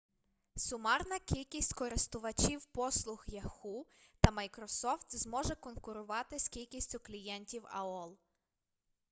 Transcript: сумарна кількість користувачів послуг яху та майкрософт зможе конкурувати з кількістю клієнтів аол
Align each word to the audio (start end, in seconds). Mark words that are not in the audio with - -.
сумарна 0.55 1.19
кількість 1.19 1.73
користувачів 1.73 2.65
послуг 2.65 3.23
яху 3.27 3.85
та 4.21 4.31
майкрософт 4.31 5.15
зможе 5.15 5.55
конкурувати 5.55 6.39
з 6.39 6.47
кількістю 6.47 6.99
клієнтів 6.99 7.63
аол 7.69 8.17